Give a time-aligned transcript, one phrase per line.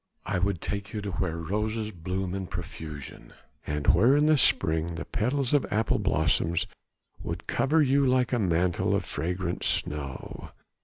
[0.25, 3.33] I would take you to where roses bloom in profusion,
[3.67, 6.65] and where in the spring the petals of apple blossoms
[7.21, 10.49] would cover you like a mantle of fragrant snow.